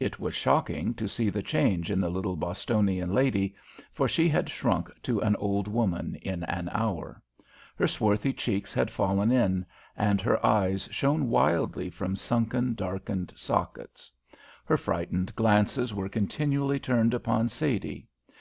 [0.00, 3.54] It was shocking to see the change in the little Bostonian lady,
[3.92, 7.22] for she had shrunk to an old woman in an hour.
[7.76, 9.64] Her swarthy cheeks had fallen in,
[9.96, 14.10] and her eyes shone wildly from sunken, darkened sockets.
[14.64, 18.08] Her frightened glances were continually turned upon Sadie.